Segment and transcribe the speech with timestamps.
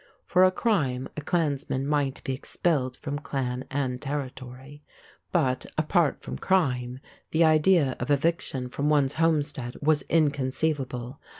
[0.25, 4.81] For a crime a clansman might be expelled from clan and territory;
[5.31, 11.19] but, apart from crime, the idea of eviction from one's homestead was inconceivable.